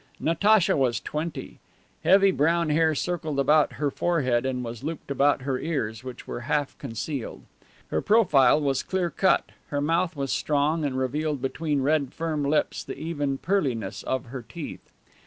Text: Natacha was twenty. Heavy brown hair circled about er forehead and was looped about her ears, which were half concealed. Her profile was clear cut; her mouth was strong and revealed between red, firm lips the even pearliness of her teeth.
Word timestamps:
Natacha 0.19 0.75
was 0.75 0.99
twenty. 0.99 1.59
Heavy 2.03 2.31
brown 2.31 2.69
hair 2.69 2.95
circled 2.95 3.37
about 3.37 3.73
er 3.79 3.91
forehead 3.91 4.47
and 4.47 4.63
was 4.63 4.83
looped 4.83 5.11
about 5.11 5.43
her 5.43 5.59
ears, 5.59 6.03
which 6.03 6.25
were 6.25 6.39
half 6.49 6.75
concealed. 6.79 7.43
Her 7.91 8.01
profile 8.01 8.59
was 8.59 8.81
clear 8.81 9.11
cut; 9.11 9.51
her 9.67 9.79
mouth 9.79 10.15
was 10.15 10.31
strong 10.31 10.83
and 10.83 10.97
revealed 10.97 11.39
between 11.39 11.83
red, 11.83 12.15
firm 12.15 12.41
lips 12.43 12.83
the 12.83 12.97
even 12.97 13.37
pearliness 13.37 14.01
of 14.01 14.25
her 14.33 14.41
teeth. 14.41 14.91